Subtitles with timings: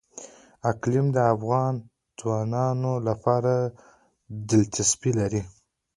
[0.71, 1.73] اقلیم د افغان
[2.19, 3.53] ځوانانو لپاره
[4.49, 5.41] دلچسپي لري.